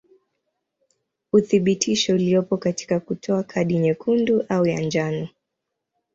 [1.33, 5.27] Uthibitisho uliopo katika kutoa kadi nyekundu au ya njano.